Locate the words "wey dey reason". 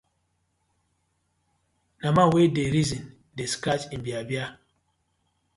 2.33-3.03